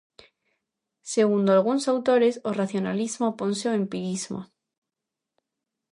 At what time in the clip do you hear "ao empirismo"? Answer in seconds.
3.67-4.41